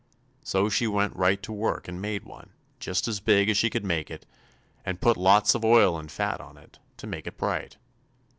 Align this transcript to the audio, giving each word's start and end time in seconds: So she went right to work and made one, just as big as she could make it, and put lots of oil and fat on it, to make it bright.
So 0.41 0.67
she 0.67 0.87
went 0.87 1.15
right 1.15 1.43
to 1.43 1.51
work 1.53 1.87
and 1.87 2.01
made 2.01 2.23
one, 2.23 2.49
just 2.79 3.07
as 3.07 3.19
big 3.19 3.51
as 3.51 3.57
she 3.57 3.69
could 3.69 3.85
make 3.85 4.09
it, 4.09 4.25
and 4.83 4.99
put 4.99 5.15
lots 5.15 5.53
of 5.53 5.63
oil 5.63 5.95
and 5.95 6.11
fat 6.11 6.41
on 6.41 6.57
it, 6.57 6.79
to 6.97 7.05
make 7.05 7.27
it 7.27 7.37
bright. 7.37 7.77